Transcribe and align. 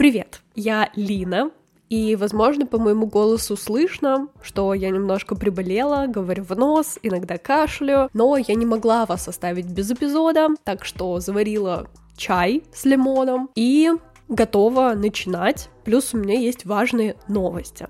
Привет, 0.00 0.40
я 0.54 0.88
Лина, 0.96 1.50
и, 1.90 2.16
возможно, 2.16 2.64
по 2.64 2.78
моему 2.78 3.04
голосу 3.04 3.54
слышно, 3.54 4.28
что 4.40 4.72
я 4.72 4.88
немножко 4.88 5.34
приболела, 5.34 6.06
говорю 6.06 6.42
в 6.42 6.56
нос, 6.56 6.98
иногда 7.02 7.36
кашляю, 7.36 8.08
но 8.14 8.38
я 8.38 8.54
не 8.54 8.64
могла 8.64 9.04
вас 9.04 9.28
оставить 9.28 9.66
без 9.66 9.90
эпизода, 9.90 10.48
так 10.64 10.86
что 10.86 11.20
заварила 11.20 11.86
чай 12.16 12.62
с 12.72 12.86
лимоном 12.86 13.50
и 13.54 13.90
готова 14.30 14.94
начинать. 14.94 15.68
Плюс 15.84 16.14
у 16.14 16.16
меня 16.16 16.38
есть 16.38 16.64
важные 16.64 17.16
новости 17.28 17.86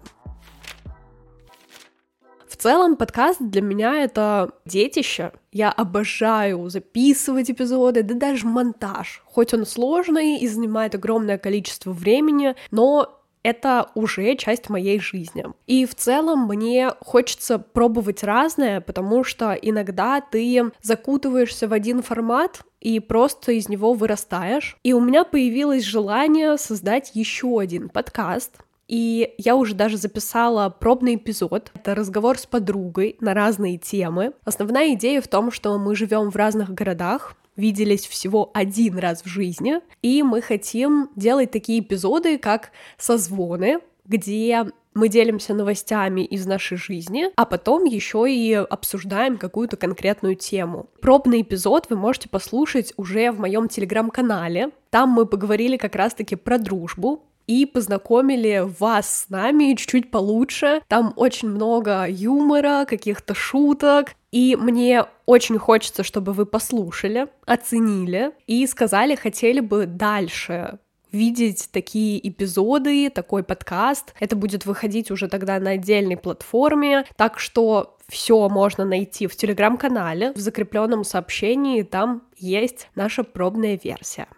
целом 2.60 2.96
подкаст 2.96 3.40
для 3.40 3.62
меня 3.62 4.04
это 4.04 4.50
детище. 4.66 5.32
Я 5.50 5.72
обожаю 5.72 6.68
записывать 6.68 7.50
эпизоды, 7.50 8.02
да 8.02 8.14
даже 8.14 8.46
монтаж. 8.46 9.22
Хоть 9.24 9.54
он 9.54 9.64
сложный 9.64 10.36
и 10.38 10.46
занимает 10.46 10.94
огромное 10.94 11.38
количество 11.38 11.92
времени, 11.92 12.54
но 12.70 13.16
это 13.42 13.90
уже 13.94 14.36
часть 14.36 14.68
моей 14.68 15.00
жизни. 15.00 15.46
И 15.66 15.86
в 15.86 15.94
целом 15.94 16.46
мне 16.46 16.90
хочется 17.00 17.58
пробовать 17.58 18.22
разное, 18.22 18.82
потому 18.82 19.24
что 19.24 19.52
иногда 19.54 20.20
ты 20.20 20.70
закутываешься 20.82 21.66
в 21.66 21.72
один 21.72 22.02
формат, 22.02 22.60
и 22.80 22.98
просто 23.00 23.52
из 23.52 23.68
него 23.68 23.92
вырастаешь. 23.92 24.76
И 24.82 24.92
у 24.92 25.00
меня 25.00 25.24
появилось 25.24 25.84
желание 25.84 26.56
создать 26.58 27.12
еще 27.14 27.58
один 27.58 27.88
подкаст, 27.88 28.56
и 28.90 29.34
я 29.38 29.54
уже 29.54 29.74
даже 29.76 29.96
записала 29.96 30.68
пробный 30.68 31.14
эпизод. 31.14 31.70
Это 31.74 31.94
разговор 31.94 32.36
с 32.36 32.44
подругой 32.44 33.16
на 33.20 33.34
разные 33.34 33.78
темы. 33.78 34.32
Основная 34.44 34.94
идея 34.94 35.20
в 35.20 35.28
том, 35.28 35.52
что 35.52 35.78
мы 35.78 35.94
живем 35.94 36.30
в 36.30 36.36
разных 36.36 36.74
городах, 36.74 37.36
виделись 37.54 38.04
всего 38.04 38.50
один 38.52 38.98
раз 38.98 39.22
в 39.22 39.28
жизни, 39.28 39.80
и 40.02 40.24
мы 40.24 40.42
хотим 40.42 41.08
делать 41.14 41.52
такие 41.52 41.78
эпизоды, 41.80 42.36
как 42.36 42.72
созвоны, 42.98 43.78
где 44.06 44.66
мы 44.94 45.08
делимся 45.08 45.54
новостями 45.54 46.22
из 46.22 46.46
нашей 46.46 46.76
жизни, 46.76 47.26
а 47.36 47.44
потом 47.44 47.84
еще 47.84 48.26
и 48.28 48.54
обсуждаем 48.54 49.38
какую-то 49.38 49.76
конкретную 49.76 50.34
тему. 50.34 50.88
Пробный 51.00 51.42
эпизод 51.42 51.86
вы 51.90 51.96
можете 51.96 52.28
послушать 52.28 52.92
уже 52.96 53.30
в 53.30 53.38
моем 53.38 53.68
телеграм-канале. 53.68 54.70
Там 54.90 55.10
мы 55.10 55.26
поговорили 55.26 55.76
как 55.76 55.94
раз-таки 55.94 56.34
про 56.34 56.58
дружбу, 56.58 57.22
и 57.50 57.66
познакомили 57.66 58.64
вас 58.78 59.22
с 59.24 59.28
нами 59.28 59.74
чуть-чуть 59.74 60.12
получше. 60.12 60.82
Там 60.86 61.12
очень 61.16 61.48
много 61.48 62.06
юмора, 62.08 62.84
каких-то 62.88 63.34
шуток, 63.34 64.14
и 64.30 64.54
мне 64.54 65.06
очень 65.26 65.58
хочется, 65.58 66.04
чтобы 66.04 66.32
вы 66.32 66.46
послушали, 66.46 67.26
оценили 67.46 68.30
и 68.46 68.64
сказали, 68.68 69.16
хотели 69.16 69.58
бы 69.58 69.86
дальше 69.86 70.78
видеть 71.10 71.70
такие 71.72 72.24
эпизоды, 72.28 73.10
такой 73.10 73.42
подкаст. 73.42 74.14
Это 74.20 74.36
будет 74.36 74.64
выходить 74.64 75.10
уже 75.10 75.26
тогда 75.26 75.58
на 75.58 75.70
отдельной 75.70 76.16
платформе, 76.16 77.04
так 77.16 77.40
что 77.40 77.96
все 78.06 78.48
можно 78.48 78.84
найти 78.84 79.26
в 79.26 79.34
телеграм-канале, 79.34 80.32
в 80.34 80.38
закрепленном 80.38 81.02
сообщении, 81.02 81.82
там 81.82 82.22
есть 82.36 82.88
наша 82.94 83.24
пробная 83.24 83.76
версия. 83.82 84.28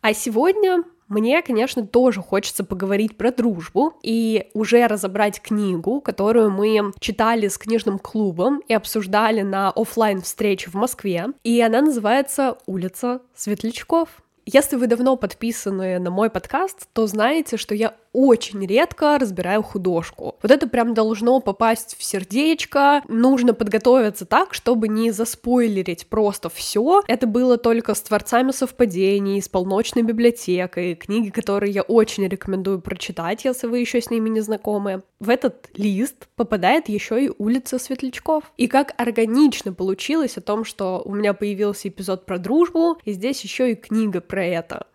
А 0.00 0.14
сегодня 0.14 0.84
мне, 1.08 1.42
конечно, 1.42 1.86
тоже 1.86 2.22
хочется 2.22 2.64
поговорить 2.64 3.16
про 3.16 3.30
дружбу 3.30 3.94
и 4.02 4.48
уже 4.54 4.86
разобрать 4.86 5.40
книгу, 5.40 6.00
которую 6.00 6.50
мы 6.50 6.92
читали 6.98 7.48
с 7.48 7.58
книжным 7.58 7.98
клубом 7.98 8.60
и 8.68 8.74
обсуждали 8.74 9.42
на 9.42 9.70
офлайн 9.70 10.22
встрече 10.22 10.70
в 10.70 10.74
Москве. 10.74 11.26
И 11.42 11.60
она 11.60 11.82
называется 11.82 12.58
«Улица 12.66 13.20
светлячков». 13.34 14.08
Если 14.46 14.76
вы 14.76 14.86
давно 14.86 15.16
подписаны 15.16 15.98
на 15.98 16.10
мой 16.10 16.28
подкаст, 16.28 16.88
то 16.92 17.06
знаете, 17.06 17.56
что 17.56 17.74
я 17.74 17.94
очень 18.14 18.64
редко 18.64 19.18
разбираю 19.18 19.62
художку. 19.62 20.36
Вот 20.40 20.50
это 20.50 20.68
прям 20.68 20.94
должно 20.94 21.40
попасть 21.40 21.96
в 21.98 22.04
сердечко. 22.04 23.02
Нужно 23.08 23.52
подготовиться 23.52 24.24
так, 24.24 24.54
чтобы 24.54 24.88
не 24.88 25.10
заспойлерить 25.10 26.06
просто 26.06 26.48
все. 26.48 27.02
Это 27.08 27.26
было 27.26 27.58
только 27.58 27.92
с 27.94 28.00
творцами 28.00 28.52
совпадений, 28.52 29.42
с 29.42 29.48
полночной 29.48 30.02
библиотекой, 30.02 30.94
книги, 30.94 31.30
которые 31.30 31.72
я 31.72 31.82
очень 31.82 32.26
рекомендую 32.28 32.80
прочитать, 32.80 33.44
если 33.44 33.66
вы 33.66 33.80
еще 33.80 34.00
с 34.00 34.10
ними 34.10 34.30
не 34.30 34.40
знакомы. 34.40 35.02
В 35.18 35.28
этот 35.28 35.68
лист 35.74 36.28
попадает 36.36 36.88
еще 36.88 37.24
и 37.24 37.32
улица 37.36 37.78
светлячков. 37.78 38.44
И 38.56 38.68
как 38.68 38.94
органично 38.96 39.72
получилось 39.72 40.38
о 40.38 40.40
том, 40.40 40.64
что 40.64 41.02
у 41.04 41.14
меня 41.14 41.34
появился 41.34 41.88
эпизод 41.88 42.26
про 42.26 42.38
дружбу, 42.38 42.96
и 43.04 43.12
здесь 43.12 43.42
еще 43.42 43.72
и 43.72 43.74
книга 43.74 44.20
про 44.20 44.44
это. 44.44 44.86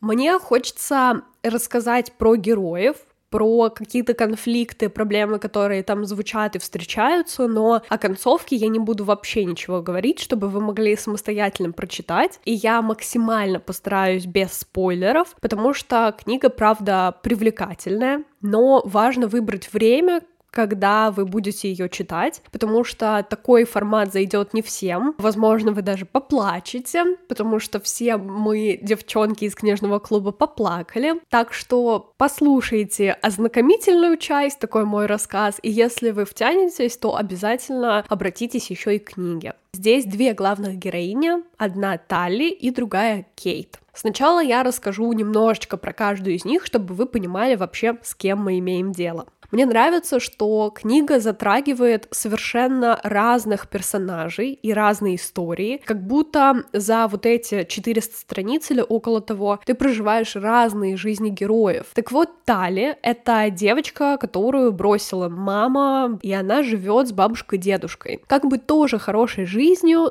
Мне 0.00 0.38
хочется 0.38 1.22
рассказать 1.44 2.12
про 2.12 2.36
героев, 2.36 2.96
про 3.34 3.68
какие-то 3.68 4.14
конфликты, 4.14 4.88
проблемы, 4.88 5.40
которые 5.40 5.82
там 5.82 6.04
звучат 6.04 6.54
и 6.54 6.60
встречаются, 6.60 7.48
но 7.48 7.82
о 7.88 7.98
концовке 7.98 8.54
я 8.54 8.68
не 8.68 8.78
буду 8.78 9.04
вообще 9.04 9.44
ничего 9.44 9.82
говорить, 9.82 10.20
чтобы 10.20 10.48
вы 10.48 10.60
могли 10.60 10.94
самостоятельно 10.94 11.72
прочитать, 11.72 12.38
и 12.44 12.52
я 12.52 12.80
максимально 12.80 13.58
постараюсь 13.58 14.24
без 14.24 14.52
спойлеров, 14.52 15.34
потому 15.40 15.74
что 15.74 16.14
книга, 16.16 16.48
правда, 16.48 17.12
привлекательная, 17.24 18.22
но 18.40 18.82
важно 18.84 19.26
выбрать 19.26 19.72
время, 19.72 20.20
когда 20.54 21.10
вы 21.10 21.26
будете 21.26 21.68
ее 21.68 21.88
читать, 21.88 22.40
потому 22.52 22.84
что 22.84 23.26
такой 23.28 23.64
формат 23.64 24.12
зайдет 24.12 24.54
не 24.54 24.62
всем. 24.62 25.14
Возможно, 25.18 25.72
вы 25.72 25.82
даже 25.82 26.06
поплачете, 26.06 27.16
потому 27.28 27.58
что 27.58 27.80
все 27.80 28.16
мы, 28.16 28.78
девчонки 28.80 29.44
из 29.44 29.54
книжного 29.56 29.98
клуба, 29.98 30.30
поплакали. 30.30 31.14
Так 31.28 31.52
что 31.52 32.12
послушайте 32.16 33.12
ознакомительную 33.12 34.16
часть, 34.16 34.60
такой 34.60 34.84
мой 34.84 35.06
рассказ, 35.06 35.58
и 35.62 35.70
если 35.70 36.10
вы 36.10 36.24
втянетесь, 36.24 36.96
то 36.96 37.16
обязательно 37.16 38.04
обратитесь 38.08 38.70
еще 38.70 38.94
и 38.94 38.98
к 39.00 39.14
книге. 39.14 39.54
Здесь 39.74 40.04
две 40.04 40.34
главных 40.34 40.76
героини, 40.76 41.42
одна 41.58 41.98
Талли 41.98 42.48
и 42.48 42.70
другая 42.70 43.26
Кейт. 43.34 43.80
Сначала 43.92 44.40
я 44.40 44.62
расскажу 44.62 45.12
немножечко 45.12 45.76
про 45.76 45.92
каждую 45.92 46.36
из 46.36 46.44
них, 46.44 46.64
чтобы 46.64 46.94
вы 46.94 47.06
понимали 47.06 47.56
вообще, 47.56 47.98
с 48.04 48.14
кем 48.14 48.38
мы 48.38 48.60
имеем 48.60 48.92
дело. 48.92 49.26
Мне 49.54 49.66
нравится, 49.66 50.18
что 50.18 50.72
книга 50.74 51.20
затрагивает 51.20 52.08
совершенно 52.10 52.98
разных 53.04 53.68
персонажей 53.68 54.58
и 54.60 54.72
разные 54.72 55.14
истории, 55.14 55.80
как 55.84 56.04
будто 56.04 56.64
за 56.72 57.06
вот 57.06 57.24
эти 57.24 57.64
400 57.64 58.16
страниц 58.16 58.72
или 58.72 58.80
около 58.80 59.20
того 59.20 59.60
ты 59.64 59.74
проживаешь 59.74 60.34
разные 60.34 60.96
жизни 60.96 61.30
героев. 61.30 61.86
Так 61.94 62.10
вот, 62.10 62.30
Тали— 62.44 62.96
это 63.02 63.48
девочка, 63.48 64.18
которую 64.20 64.72
бросила 64.72 65.28
мама, 65.28 66.18
и 66.20 66.32
она 66.32 66.64
живет 66.64 67.06
с 67.06 67.12
бабушкой-дедушкой. 67.12 68.22
Как 68.26 68.44
бы 68.46 68.58
тоже 68.58 68.98
хорошей 68.98 69.44
жизнью, 69.44 69.63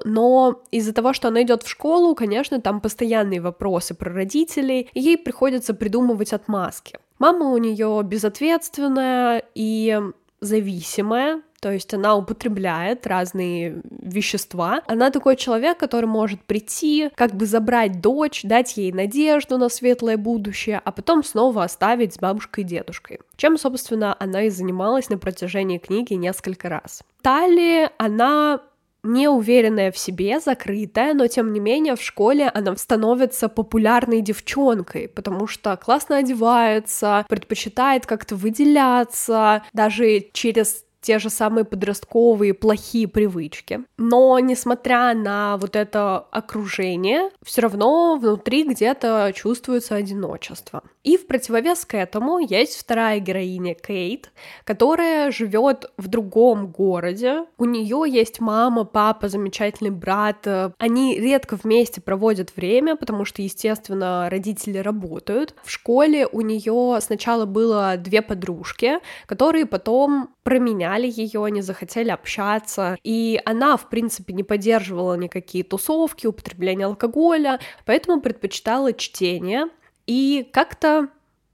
но 0.06 0.62
из-за 0.72 0.94
того, 0.94 1.14
что 1.14 1.28
она 1.28 1.44
идет 1.44 1.64
в 1.64 1.70
школу, 1.70 2.16
конечно, 2.16 2.62
там 2.62 2.82
постоянные 2.82 3.42
вопросы 3.42 3.94
про 3.94 4.12
родителей, 4.12 4.90
и 4.94 5.00
ей 5.00 5.18
приходится 5.18 5.74
придумывать 5.74 6.34
отмазки. 6.34 6.98
Мама 7.20 7.50
у 7.50 7.58
нее 7.58 8.02
безответственная 8.04 9.44
и 9.56 10.02
зависимая, 10.42 11.42
то 11.64 11.72
есть 11.72 11.94
она 11.94 12.18
употребляет 12.18 13.08
разные 13.08 13.82
вещества. 13.90 14.82
Она 14.86 15.12
такой 15.12 15.38
человек, 15.38 15.78
который 15.78 16.08
может 16.08 16.42
прийти, 16.44 17.10
как 17.16 17.34
бы 17.34 17.46
забрать 17.46 18.02
дочь, 18.02 18.42
дать 18.44 18.76
ей 18.76 18.92
надежду 18.92 19.58
на 19.58 19.70
светлое 19.70 20.18
будущее, 20.18 20.82
а 20.84 20.92
потом 20.92 21.24
снова 21.24 21.64
оставить 21.64 22.16
с 22.16 22.20
бабушкой 22.20 22.66
и 22.66 22.68
дедушкой. 22.68 23.22
Чем, 23.38 23.58
собственно, 23.58 24.14
она 24.20 24.44
и 24.44 24.50
занималась 24.50 25.08
на 25.08 25.18
протяжении 25.18 25.78
книги 25.78 26.16
несколько 26.16 26.68
раз. 26.68 27.02
Тали, 27.22 27.90
она 27.98 28.60
неуверенная 29.04 29.92
в 29.92 29.98
себе, 29.98 30.40
закрытая, 30.40 31.14
но 31.14 31.28
тем 31.28 31.52
не 31.52 31.60
менее 31.60 31.96
в 31.96 32.02
школе 32.02 32.50
она 32.50 32.76
становится 32.78 33.50
популярной 33.50 34.22
девчонкой, 34.22 35.10
потому 35.10 35.48
что 35.48 35.76
классно 35.78 36.18
одевается, 36.18 37.26
предпочитает 37.28 38.06
как-то 38.06 38.36
выделяться, 38.36 39.64
даже 39.74 40.26
через 40.32 40.86
те 41.04 41.20
же 41.20 41.30
самые 41.30 41.66
подростковые 41.66 42.54
плохие 42.54 43.08
привычки. 43.08 43.82
Но 43.98 44.40
несмотря 44.40 45.14
на 45.14 45.58
вот 45.58 45.76
это 45.76 46.18
окружение, 46.32 47.30
все 47.44 47.62
равно 47.62 48.16
внутри 48.16 48.64
где-то 48.64 49.32
чувствуется 49.36 49.96
одиночество. 49.96 50.82
И 51.04 51.18
в 51.18 51.28
противовес 51.28 51.86
к 51.86 51.96
этому 51.96 52.40
есть 52.40 52.80
вторая 52.80 53.20
героиня 53.20 53.76
Кейт, 53.76 54.32
которая 54.64 55.32
живет 55.32 55.92
в 55.98 56.08
другом 56.08 56.68
городе. 56.68 57.46
У 57.58 57.66
нее 57.66 58.06
есть 58.08 58.40
мама, 58.40 58.86
папа, 58.86 59.28
замечательный 59.28 59.92
брат. 59.92 60.48
Они 60.78 61.20
редко 61.20 61.58
вместе 61.62 62.00
проводят 62.00 62.56
время, 62.56 62.96
потому 62.96 63.26
что, 63.26 63.42
естественно, 63.42 64.30
родители 64.30 64.78
работают. 64.78 65.56
В 65.66 65.72
школе 65.72 66.26
у 66.26 66.40
нее 66.40 66.98
сначала 67.02 67.46
было 67.46 67.98
две 67.98 68.22
подружки, 68.22 69.00
которые 69.26 69.66
потом 69.66 70.30
променяли 70.44 70.93
ее, 71.02 71.44
они 71.44 71.62
захотели 71.62 72.10
общаться, 72.10 72.98
и 73.04 73.42
она, 73.46 73.78
в 73.78 73.90
принципе, 73.90 74.34
не 74.34 74.44
поддерживала 74.44 75.16
никакие 75.16 75.64
тусовки, 75.64 76.28
употребление 76.28 76.86
алкоголя, 76.88 77.60
поэтому 77.86 78.22
предпочитала 78.22 78.94
чтение, 78.94 79.68
И 80.06 80.50
как-то 80.52 81.08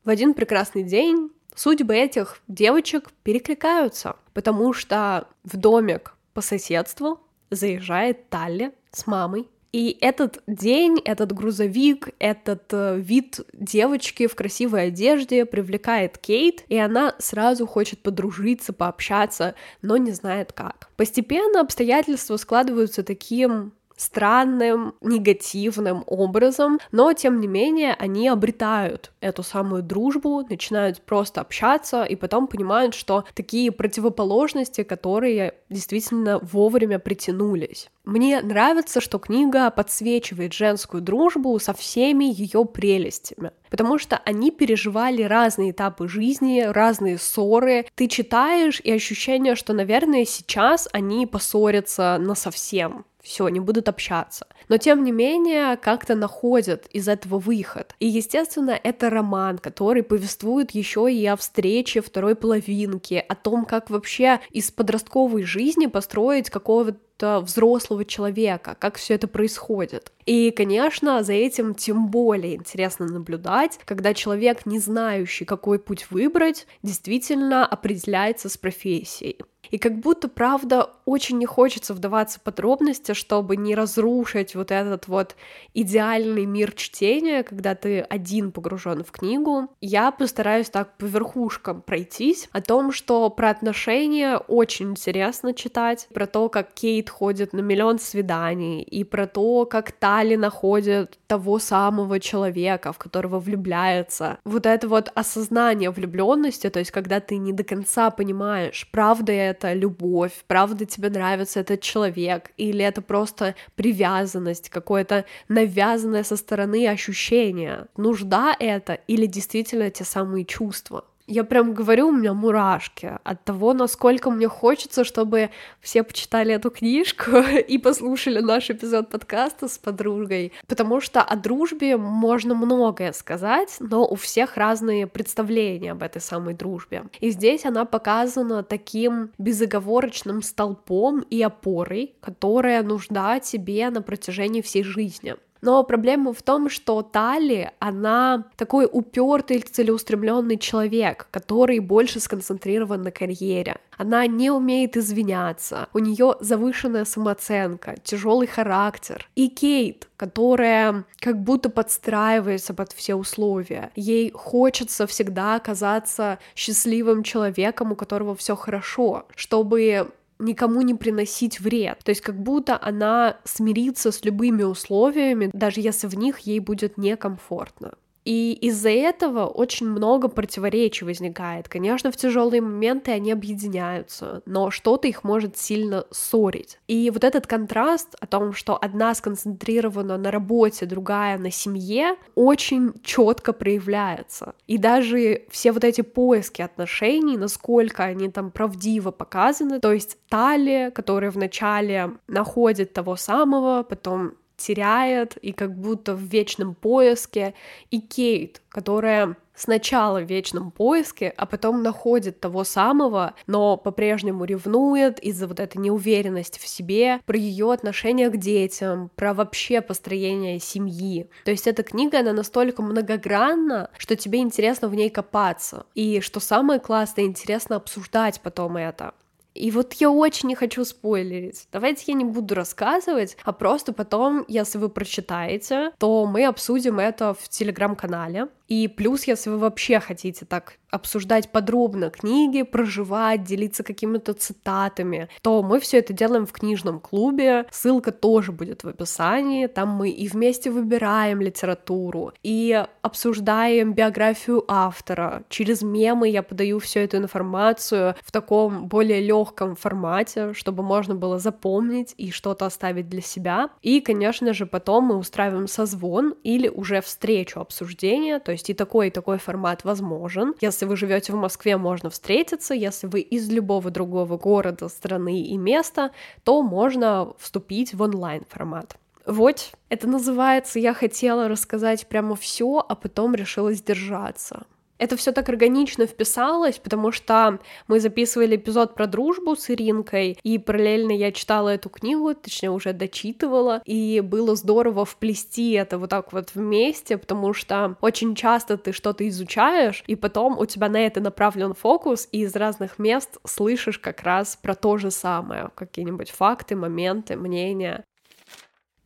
в 0.03 0.09
один 0.09 0.33
прекрасный 0.33 0.83
день 0.83 1.31
судьбы 1.55 1.95
этих 1.95 2.41
девочек 2.47 3.11
перекликаются, 3.23 4.15
потому 4.33 4.73
что 4.73 5.27
в 5.43 5.55
домик 5.57 6.15
по 6.33 6.41
соседству 6.41 7.19
заезжает 7.51 8.29
Талли 8.29 8.71
с 8.91 9.05
мамой 9.07 9.47
и 9.71 9.97
этот 10.01 10.41
день, 10.47 10.99
этот 11.05 11.31
грузовик, 11.31 12.09
этот 12.17 12.63
э, 12.71 12.97
вид 12.97 13.41
девочки 13.53 14.25
в 14.25 14.35
красивой 14.35 14.87
одежде 14.87 15.45
привлекает 15.45 16.17
Кейт, 16.17 16.63
и 16.69 16.77
она 16.77 17.15
сразу 17.19 17.67
хочет 17.67 18.01
подружиться, 18.01 18.73
пообщаться, 18.73 19.53
но 19.81 19.97
не 19.97 20.11
знает 20.11 20.53
как. 20.53 20.89
Постепенно 20.95 21.61
обстоятельства 21.61 22.37
складываются 22.37 23.03
таким 23.03 23.73
странным, 23.99 24.95
негативным 25.01 26.03
образом, 26.07 26.79
но 26.91 27.11
тем 27.13 27.39
не 27.41 27.47
менее 27.47 27.93
они 27.93 28.29
обретают 28.29 29.11
эту 29.19 29.43
самую 29.43 29.83
дружбу, 29.83 30.45
начинают 30.49 31.01
просто 31.01 31.41
общаться 31.41 32.03
и 32.03 32.15
потом 32.15 32.47
понимают, 32.47 32.95
что 32.95 33.25
такие 33.35 33.71
противоположности, 33.71 34.83
которые 34.83 35.55
действительно 35.69 36.39
вовремя 36.39 36.97
притянулись. 36.97 37.89
Мне 38.09 38.41
нравится, 38.41 39.01
что 39.01 39.19
книга 39.19 39.69
подсвечивает 39.69 40.53
женскую 40.53 40.99
дружбу 40.99 41.59
со 41.59 41.75
всеми 41.75 42.25
ее 42.25 42.65
прелестями, 42.65 43.51
потому 43.69 43.99
что 43.99 44.19
они 44.25 44.49
переживали 44.49 45.21
разные 45.21 45.69
этапы 45.69 46.07
жизни, 46.07 46.61
разные 46.61 47.19
ссоры. 47.19 47.85
Ты 47.93 48.07
читаешь, 48.07 48.81
и 48.83 48.91
ощущение, 48.91 49.53
что, 49.53 49.73
наверное, 49.73 50.25
сейчас 50.25 50.89
они 50.91 51.27
поссорятся 51.27 52.17
на 52.19 52.33
совсем 52.33 53.05
все, 53.21 53.47
не 53.49 53.59
будут 53.59 53.89
общаться. 53.89 54.47
Но 54.69 54.77
тем 54.77 55.03
не 55.03 55.11
менее, 55.11 55.77
как-то 55.77 56.15
находят 56.15 56.87
из 56.87 57.07
этого 57.07 57.37
выход. 57.37 57.93
И, 57.99 58.07
естественно, 58.07 58.79
это 58.81 59.09
роман, 59.09 59.57
который 59.57 60.03
повествует 60.03 60.71
еще 60.71 61.11
и 61.11 61.25
о 61.25 61.35
встрече 61.35 62.01
второй 62.01 62.35
половинки, 62.35 63.23
о 63.27 63.35
том, 63.35 63.65
как 63.65 63.89
вообще 63.89 64.39
из 64.51 64.71
подростковой 64.71 65.43
жизни 65.43 65.87
построить 65.87 66.49
какого-то 66.49 66.97
взрослого 67.21 68.05
человека, 68.05 68.75
как 68.79 68.97
все 68.97 69.15
это 69.15 69.27
происходит. 69.27 70.11
И, 70.25 70.51
конечно, 70.51 71.23
за 71.23 71.33
этим 71.33 71.75
тем 71.75 72.07
более 72.07 72.55
интересно 72.55 73.07
наблюдать, 73.07 73.79
когда 73.85 74.13
человек, 74.13 74.65
не 74.65 74.79
знающий, 74.79 75.45
какой 75.45 75.79
путь 75.79 76.07
выбрать, 76.09 76.67
действительно 76.83 77.65
определяется 77.65 78.49
с 78.49 78.57
профессией. 78.57 79.39
И 79.71 79.77
как 79.77 79.99
будто, 79.99 80.27
правда, 80.27 80.89
очень 81.05 81.37
не 81.37 81.45
хочется 81.45 81.93
вдаваться 81.93 82.39
в 82.39 82.43
подробности, 82.43 83.13
чтобы 83.13 83.57
не 83.57 83.75
разрушить 83.75 84.55
вот 84.55 84.71
этот 84.71 85.07
вот 85.07 85.35
идеальный 85.73 86.45
мир 86.45 86.71
чтения, 86.73 87.43
когда 87.43 87.75
ты 87.75 88.01
один 88.01 88.51
погружен 88.51 89.03
в 89.03 89.11
книгу. 89.11 89.69
Я 89.81 90.11
постараюсь 90.11 90.69
так 90.69 90.97
по 90.97 91.05
верхушкам 91.05 91.81
пройтись 91.81 92.49
о 92.51 92.61
том, 92.61 92.91
что 92.91 93.29
про 93.29 93.49
отношения 93.49 94.37
очень 94.37 94.91
интересно 94.91 95.53
читать, 95.53 96.07
про 96.13 96.27
то, 96.27 96.49
как 96.49 96.73
Кейт 96.73 97.09
ходит 97.09 97.53
на 97.53 97.59
миллион 97.59 97.99
свиданий, 97.99 98.81
и 98.81 99.03
про 99.03 99.27
то, 99.27 99.65
как 99.65 99.91
Тали 99.91 100.35
находит 100.35 101.17
того 101.27 101.59
самого 101.59 102.19
человека, 102.19 102.93
в 102.93 102.97
которого 102.97 103.39
влюбляется. 103.39 104.37
Вот 104.45 104.65
это 104.65 104.87
вот 104.87 105.11
осознание 105.15 105.91
влюбленности, 105.91 106.69
то 106.69 106.79
есть 106.79 106.91
когда 106.91 107.19
ты 107.19 107.37
не 107.37 107.53
до 107.53 107.63
конца 107.63 108.09
понимаешь, 108.09 108.87
правда 108.91 109.31
это 109.31 109.58
это 109.59 109.73
любовь, 109.73 110.31
правда 110.47 110.85
тебе 110.85 111.09
нравится 111.09 111.59
этот 111.59 111.81
человек, 111.81 112.51
или 112.57 112.83
это 112.83 113.01
просто 113.01 113.55
привязанность, 113.75 114.69
какое-то 114.69 115.25
навязанное 115.49 116.23
со 116.23 116.37
стороны 116.37 116.87
ощущение, 116.87 117.87
нужда 117.97 118.55
это 118.57 118.93
или 118.93 119.25
действительно 119.25 119.89
те 119.89 120.05
самые 120.05 120.45
чувства. 120.45 121.03
Я 121.31 121.43
прям 121.43 121.75
говорю, 121.75 122.07
у 122.07 122.11
меня 122.11 122.33
мурашки 122.33 123.19
от 123.23 123.45
того, 123.45 123.75
насколько 123.75 124.31
мне 124.31 124.47
хочется, 124.47 125.03
чтобы 125.03 125.51
все 125.79 126.01
почитали 126.01 126.55
эту 126.55 126.71
книжку 126.71 127.29
и 127.67 127.77
послушали 127.77 128.39
наш 128.39 128.71
эпизод 128.71 129.09
подкаста 129.09 129.67
с 129.67 129.77
подругой. 129.77 130.53
Потому 130.65 130.99
что 130.99 131.21
о 131.21 131.35
дружбе 131.35 131.97
можно 131.97 132.55
многое 132.55 133.13
сказать, 133.13 133.75
но 133.79 134.07
у 134.07 134.15
всех 134.15 134.57
разные 134.57 135.05
представления 135.05 135.91
об 135.91 136.01
этой 136.01 136.19
самой 136.19 136.55
дружбе. 136.55 137.03
И 137.19 137.29
здесь 137.29 137.63
она 137.63 137.85
показана 137.85 138.63
таким 138.63 139.29
безоговорочным 139.37 140.41
столпом 140.41 141.19
и 141.29 141.43
опорой, 141.43 142.15
которая 142.21 142.81
нужна 142.81 143.39
тебе 143.39 143.91
на 143.91 144.01
протяжении 144.01 144.63
всей 144.63 144.81
жизни. 144.81 145.35
Но 145.61 145.83
проблема 145.83 146.33
в 146.33 146.41
том, 146.41 146.69
что 146.69 147.01
Тали, 147.01 147.71
она 147.79 148.45
такой 148.55 148.87
упертый, 148.91 149.59
целеустремленный 149.59 150.57
человек, 150.57 151.27
который 151.31 151.79
больше 151.79 152.19
сконцентрирован 152.19 153.01
на 153.01 153.11
карьере. 153.11 153.77
Она 153.97 154.25
не 154.27 154.49
умеет 154.49 154.95
извиняться, 154.95 155.89
у 155.93 155.99
нее 155.99 156.35
завышенная 156.39 157.03
самооценка, 157.03 157.95
тяжелый 158.01 158.47
характер. 158.47 159.27
И 159.35 159.49
Кейт, 159.49 160.07
которая 160.15 161.03
как 161.19 161.41
будто 161.41 161.69
подстраивается 161.69 162.73
под 162.73 162.93
все 162.93 163.15
условия. 163.15 163.91
Ей 163.97 164.31
хочется 164.31 165.05
всегда 165.05 165.55
оказаться 165.55 166.39
счастливым 166.55 167.23
человеком, 167.23 167.91
у 167.91 167.95
которого 167.95 168.35
все 168.35 168.55
хорошо, 168.55 169.25
чтобы 169.35 170.09
никому 170.39 170.81
не 170.81 170.95
приносить 170.95 171.59
вред. 171.59 171.99
То 172.03 172.09
есть 172.09 172.21
как 172.21 172.41
будто 172.41 172.79
она 172.81 173.37
смирится 173.43 174.11
с 174.11 174.23
любыми 174.23 174.63
условиями, 174.63 175.49
даже 175.53 175.81
если 175.81 176.07
в 176.07 176.15
них 176.15 176.39
ей 176.39 176.59
будет 176.59 176.97
некомфортно. 176.97 177.93
И 178.25 178.53
из-за 178.53 178.89
этого 178.89 179.45
очень 179.47 179.87
много 179.87 180.27
противоречий 180.27 181.05
возникает. 181.05 181.67
Конечно, 181.69 182.11
в 182.11 182.17
тяжелые 182.17 182.61
моменты 182.61 183.11
они 183.11 183.31
объединяются, 183.31 184.41
но 184.45 184.71
что-то 184.71 185.07
их 185.07 185.23
может 185.23 185.57
сильно 185.57 186.05
ссорить. 186.11 186.79
И 186.87 187.09
вот 187.11 187.23
этот 187.23 187.47
контраст 187.47 188.15
о 188.19 188.27
том, 188.27 188.53
что 188.53 188.77
одна 188.79 189.15
сконцентрирована 189.15 190.17
на 190.17 190.31
работе, 190.31 190.85
другая 190.85 191.37
на 191.37 191.51
семье, 191.51 192.15
очень 192.35 192.93
четко 193.03 193.53
проявляется. 193.53 194.53
И 194.67 194.77
даже 194.77 195.43
все 195.49 195.71
вот 195.71 195.83
эти 195.83 196.01
поиски 196.01 196.61
отношений, 196.61 197.37
насколько 197.37 198.03
они 198.03 198.29
там 198.29 198.51
правдиво 198.51 199.11
показаны, 199.11 199.79
то 199.79 199.93
есть 199.93 200.17
Талия, 200.29 200.91
которая 200.91 201.31
вначале 201.31 202.11
находит 202.27 202.93
того 202.93 203.15
самого, 203.15 203.83
потом 203.83 204.33
теряет 204.59 205.37
и 205.37 205.51
как 205.51 205.75
будто 205.75 206.13
в 206.13 206.21
вечном 206.21 206.75
поиске, 206.75 207.53
и 207.89 207.99
Кейт, 207.99 208.61
которая 208.69 209.35
сначала 209.59 210.21
в 210.21 210.29
вечном 210.29 210.71
поиске, 210.71 211.33
а 211.35 211.45
потом 211.45 211.83
находит 211.83 212.39
того 212.39 212.63
самого, 212.63 213.33
но 213.45 213.77
по-прежнему 213.77 214.45
ревнует 214.45 215.19
из-за 215.19 215.47
вот 215.47 215.59
этой 215.59 215.77
неуверенности 215.77 216.59
в 216.59 216.67
себе, 216.67 217.19
про 217.25 217.37
ее 217.37 217.71
отношение 217.71 218.29
к 218.29 218.37
детям, 218.37 219.11
про 219.15 219.33
вообще 219.33 219.81
построение 219.81 220.59
семьи. 220.59 221.29
То 221.43 221.51
есть 221.51 221.67
эта 221.67 221.83
книга, 221.83 222.19
она 222.19 222.33
настолько 222.33 222.81
многогранна, 222.81 223.89
что 223.97 224.15
тебе 224.15 224.39
интересно 224.39 224.87
в 224.87 224.95
ней 224.95 225.09
копаться. 225.09 225.85
И 225.93 226.21
что 226.21 226.39
самое 226.39 226.79
классное, 226.79 227.25
интересно 227.25 227.75
обсуждать 227.75 228.39
потом 228.41 228.77
это. 228.77 229.13
И 229.53 229.71
вот 229.71 229.93
я 229.93 230.11
очень 230.11 230.49
не 230.49 230.55
хочу 230.55 230.85
спойлерить. 230.85 231.67
Давайте 231.71 232.03
я 232.07 232.13
не 232.13 232.25
буду 232.25 232.55
рассказывать, 232.55 233.37
а 233.43 233.51
просто 233.51 233.93
потом, 233.93 234.45
если 234.47 234.77
вы 234.77 234.89
прочитаете, 234.89 235.91
то 235.97 236.25
мы 236.25 236.45
обсудим 236.45 236.99
это 236.99 237.33
в 237.33 237.49
телеграм-канале. 237.49 238.47
И 238.69 238.87
плюс, 238.87 239.25
если 239.25 239.49
вы 239.49 239.57
вообще 239.57 239.99
хотите 239.99 240.45
так 240.45 240.77
обсуждать 240.91 241.51
подробно 241.51 242.09
книги, 242.09 242.63
проживать, 242.63 243.43
делиться 243.43 243.83
какими-то 243.83 244.33
цитатами, 244.33 245.29
то 245.41 245.61
мы 245.61 245.79
все 245.79 245.99
это 245.99 246.13
делаем 246.13 246.45
в 246.45 246.51
книжном 246.51 246.99
клубе. 246.99 247.65
Ссылка 247.71 248.11
тоже 248.11 248.51
будет 248.51 248.83
в 248.83 248.87
описании. 248.87 249.67
Там 249.67 249.89
мы 249.89 250.09
и 250.09 250.27
вместе 250.27 250.71
выбираем 250.71 251.41
литературу, 251.41 252.33
и 252.43 252.85
обсуждаем 253.01 253.93
биографию 253.93 254.63
автора. 254.67 255.43
Через 255.49 255.81
мемы 255.81 256.29
я 256.29 256.43
подаю 256.43 256.79
всю 256.79 256.99
эту 256.99 257.17
информацию 257.17 258.15
в 258.23 258.31
таком 258.31 258.87
более 258.87 259.21
легком 259.21 259.75
формате, 259.75 260.53
чтобы 260.53 260.83
можно 260.83 261.15
было 261.15 261.39
запомнить 261.39 262.13
и 262.17 262.31
что-то 262.31 262.65
оставить 262.65 263.09
для 263.09 263.21
себя. 263.21 263.69
И, 263.81 263.99
конечно 264.01 264.53
же, 264.53 264.65
потом 264.65 265.05
мы 265.05 265.17
устраиваем 265.17 265.67
созвон 265.67 266.35
или 266.43 266.67
уже 266.67 267.01
встречу 267.01 267.59
обсуждения, 267.59 268.39
то 268.39 268.51
есть 268.51 268.58
есть 268.59 268.69
и 268.69 268.73
такой, 268.73 269.07
и 269.07 269.11
такой 269.11 269.37
формат 269.37 269.83
возможен. 269.83 270.53
Если 270.61 270.85
вы 270.85 270.95
живете 270.97 271.33
в 271.33 271.35
Москве, 271.35 271.77
можно 271.77 272.09
встретиться. 272.09 272.73
Если 272.73 273.07
вы 273.07 273.21
из 273.21 273.49
любого 273.49 273.89
другого 273.89 274.37
города, 274.37 274.89
страны 274.89 275.41
и 275.41 275.57
места, 275.57 276.11
то 276.43 276.61
можно 276.61 277.33
вступить 277.39 277.93
в 277.93 278.01
онлайн 278.01 278.43
формат. 278.49 278.97
Вот, 279.25 279.71
это 279.89 280.07
называется 280.07 280.79
«Я 280.79 280.93
хотела 280.93 281.47
рассказать 281.47 282.07
прямо 282.07 282.35
все, 282.35 282.83
а 282.87 282.95
потом 282.95 283.35
решила 283.35 283.73
сдержаться». 283.73 284.65
Это 284.99 285.15
все 285.15 285.31
так 285.31 285.49
органично 285.49 286.05
вписалось, 286.05 286.77
потому 286.77 287.11
что 287.11 287.59
мы 287.87 287.99
записывали 287.99 288.57
эпизод 288.57 288.93
про 288.93 289.07
дружбу 289.07 289.55
с 289.55 289.69
Иринкой, 289.69 290.37
и 290.43 290.59
параллельно 290.59 291.13
я 291.13 291.31
читала 291.31 291.69
эту 291.69 291.89
книгу, 291.89 292.35
точнее 292.35 292.69
уже 292.69 292.93
дочитывала, 292.93 293.81
и 293.85 294.19
было 294.19 294.55
здорово 294.55 295.05
вплести 295.05 295.71
это 295.71 295.97
вот 295.97 296.09
так 296.09 296.33
вот 296.33 296.51
вместе, 296.53 297.17
потому 297.17 297.53
что 297.53 297.95
очень 298.01 298.35
часто 298.35 298.77
ты 298.77 298.91
что-то 298.91 299.27
изучаешь, 299.29 300.03
и 300.05 300.15
потом 300.15 300.59
у 300.59 300.65
тебя 300.65 300.89
на 300.89 300.99
это 300.99 301.21
направлен 301.21 301.73
фокус, 301.73 302.27
и 302.33 302.41
из 302.41 302.55
разных 302.55 302.99
мест 302.99 303.37
слышишь 303.45 303.99
как 303.99 304.21
раз 304.23 304.57
про 304.61 304.75
то 304.75 304.97
же 304.97 305.11
самое, 305.11 305.69
какие-нибудь 305.75 306.29
факты, 306.29 306.75
моменты, 306.75 307.37
мнения. 307.37 308.03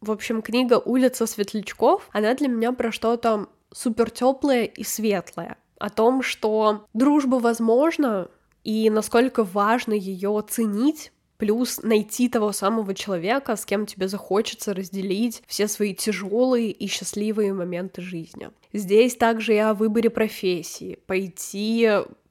В 0.02 0.12
общем, 0.12 0.42
книга 0.42 0.82
«Улица 0.84 1.28
светлячков», 1.28 2.10
она 2.12 2.34
для 2.34 2.48
меня 2.48 2.74
про 2.74 2.92
что-то 2.92 3.48
супер 3.72 4.10
теплое 4.10 4.66
и 4.66 4.84
светлое 4.84 5.58
о 5.84 5.90
том, 5.90 6.22
что 6.22 6.88
дружба 6.94 7.36
возможна 7.36 8.30
и 8.64 8.90
насколько 8.90 9.44
важно 9.44 9.92
ее 9.92 10.42
ценить, 10.48 11.12
плюс 11.36 11.84
найти 11.84 12.30
того 12.30 12.54
самого 12.54 12.96
человека, 12.96 13.58
с 13.58 13.66
кем 13.66 13.86
тебе 13.86 14.08
захочется 14.08 14.74
разделить 14.74 15.44
все 15.46 15.68
свои 15.68 15.94
тяжелые 15.94 16.72
и 16.72 16.88
счастливые 16.88 17.52
моменты 17.52 18.02
жизни. 18.02 18.50
Здесь 18.72 19.18
также 19.18 19.56
и 19.56 19.58
о 19.58 19.74
выборе 19.74 20.10
профессии, 20.10 21.00
пойти 21.06 21.90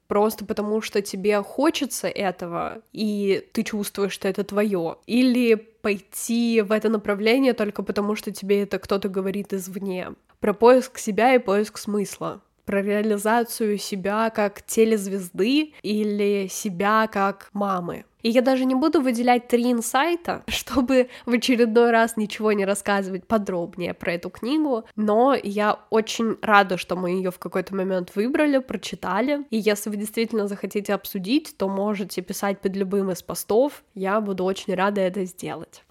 просто 0.09 0.47
потому, 0.47 0.81
что 0.81 1.03
тебе 1.03 1.43
хочется 1.43 2.09
этого, 2.09 2.81
и 2.95 3.47
ты 3.53 3.65
чувствуешь, 3.65 4.13
что 4.13 4.29
это 4.29 4.45
твое, 4.45 4.97
или 5.07 5.57
пойти 5.57 6.63
в 6.63 6.73
это 6.73 6.89
направление 6.89 7.53
только 7.53 7.83
потому, 7.83 8.17
что 8.17 8.31
тебе 8.31 8.63
это 8.63 8.79
кто-то 8.79 9.11
говорит 9.11 9.53
извне. 9.53 10.13
Про 10.41 10.55
поиск 10.55 10.97
себя 10.97 11.35
и 11.35 11.39
поиск 11.39 11.77
смысла 11.77 12.41
про 12.65 12.83
реализацию 12.83 13.79
себя 13.79 14.31
как 14.31 14.63
телезвезды 14.63 15.75
или 15.83 16.49
себя 16.49 17.09
как 17.11 17.49
мамы. 17.53 18.05
И 18.23 18.31
я 18.31 18.41
даже 18.41 18.65
не 18.65 18.75
буду 18.75 19.01
выделять 19.01 19.49
три 19.49 19.73
инсайта, 19.73 20.45
чтобы 20.49 21.09
в 21.27 21.33
очередной 21.33 21.91
раз 21.91 22.17
ничего 22.17 22.53
не 22.53 22.65
рассказывать 22.65 23.27
подробнее 23.27 23.95
про 23.95 24.15
эту 24.15 24.31
книгу, 24.31 24.85
но 24.97 25.35
я 25.35 25.81
очень 25.91 26.37
рада, 26.41 26.77
что 26.77 26.97
мы 26.97 27.11
ее 27.11 27.31
в 27.31 27.39
какой-то 27.39 27.75
момент 27.75 28.13
выбрали, 28.15 28.59
прочитали, 28.59 29.45
и 29.51 29.59
если 29.59 29.91
вы 29.91 29.97
действительно 29.97 30.49
захотите 30.49 30.95
обсудить, 30.95 31.57
то 31.57 31.69
можете 31.69 32.23
писать 32.23 32.61
под 32.61 32.77
любым 32.77 33.11
из 33.11 33.23
постов, 33.23 33.83
я 33.95 34.21
буду 34.21 34.45
очень 34.45 34.75
рада 34.75 35.01
это 35.01 35.25
сделать. 35.25 35.83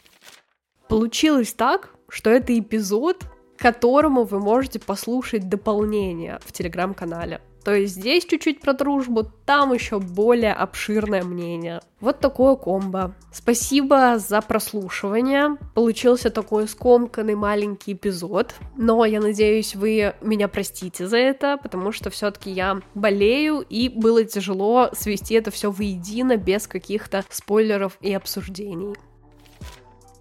Получилось 0.87 1.53
так, 1.53 1.93
что 2.09 2.29
это 2.29 2.57
эпизод 2.57 3.23
которому 3.61 4.23
вы 4.23 4.39
можете 4.39 4.79
послушать 4.79 5.47
дополнение 5.47 6.39
в 6.43 6.51
телеграм-канале. 6.51 7.41
То 7.63 7.75
есть 7.75 7.93
здесь 7.93 8.25
чуть-чуть 8.25 8.59
про 8.59 8.73
дружбу, 8.73 9.23
там 9.45 9.71
еще 9.71 9.99
более 9.99 10.53
обширное 10.53 11.23
мнение. 11.23 11.79
Вот 11.99 12.19
такое 12.19 12.55
комбо. 12.55 13.13
Спасибо 13.31 14.17
за 14.17 14.41
прослушивание. 14.41 15.57
Получился 15.75 16.31
такой 16.31 16.67
скомканный 16.67 17.35
маленький 17.35 17.93
эпизод, 17.93 18.55
но 18.77 19.05
я 19.05 19.21
надеюсь, 19.21 19.75
вы 19.75 20.15
меня 20.21 20.47
простите 20.47 21.05
за 21.07 21.17
это, 21.17 21.59
потому 21.61 21.91
что 21.91 22.09
все-таки 22.09 22.49
я 22.49 22.81
болею, 22.95 23.63
и 23.69 23.89
было 23.89 24.23
тяжело 24.23 24.89
свести 24.93 25.35
это 25.35 25.51
все 25.51 25.69
воедино 25.69 26.37
без 26.37 26.65
каких-то 26.65 27.23
спойлеров 27.29 27.99
и 28.01 28.11
обсуждений. 28.11 28.95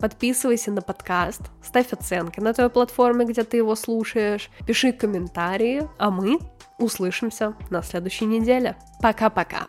Подписывайся 0.01 0.71
на 0.71 0.81
подкаст, 0.81 1.43
ставь 1.63 1.93
оценки 1.93 2.41
на 2.41 2.55
той 2.55 2.71
платформе, 2.71 3.27
где 3.27 3.45
ты 3.45 3.59
его 3.59 3.75
слушаешь, 3.75 4.51
пиши 4.67 4.93
комментарии, 4.93 5.89
а 5.99 6.11
мы 6.11 6.39
услышимся 6.79 7.55
на 7.69 7.83
следующей 7.83 8.25
неделе. 8.25 8.77
Пока-пока! 9.03 9.69